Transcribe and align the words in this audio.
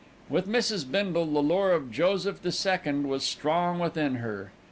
With 0.29 0.47
Mrs. 0.47 0.89
Bindle, 0.89 1.27
the 1.27 1.41
lure 1.41 1.73
of 1.73 1.91
Joseph 1.91 2.41
the 2.41 2.51
Second 2.51 3.07
was 3.07 3.21
strong 3.21 3.77
within 3.77 4.15
her. 4.15 4.51